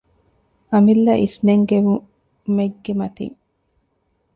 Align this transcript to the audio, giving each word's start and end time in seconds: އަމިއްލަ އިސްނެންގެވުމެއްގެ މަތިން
އަމިއްލަ 0.71 1.13
އިސްނެންގެވުމެއްގެ 1.21 2.93
މަތިން 2.99 3.37